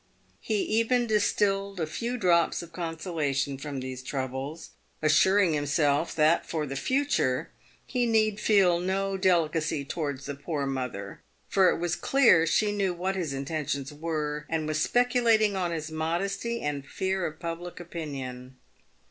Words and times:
He 0.39 0.63
even 0.63 1.05
dis 1.05 1.31
tilled 1.31 1.79
a 1.79 1.85
few 1.85 2.17
drops 2.17 2.63
of 2.63 2.71
consolation 2.73 3.59
from 3.59 3.81
these 3.81 4.01
troubles, 4.01 4.71
assuring 4.99 5.53
himself 5.53 6.15
that, 6.15 6.43
for 6.43 6.65
the 6.65 6.75
future, 6.75 7.51
he 7.85 8.07
need 8.07 8.39
feel 8.39 8.79
no 8.79 9.15
delicacy 9.15 9.85
towards 9.85 10.25
the 10.25 10.33
poor 10.33 10.65
mother, 10.65 11.21
for 11.47 11.69
it 11.69 11.77
was 11.77 11.95
clear 11.95 12.47
she 12.47 12.71
knew 12.71 12.95
what 12.95 13.15
his 13.15 13.31
intentions 13.31 13.93
were, 13.93 14.47
and 14.49 14.67
was 14.67 14.79
specu 14.79 15.21
lating 15.21 15.53
on 15.53 15.69
his 15.69 15.91
modesty 15.91 16.61
and 16.61 16.87
fear 16.87 17.23
of 17.27 17.39
public 17.39 17.79
opinion. 17.79 18.55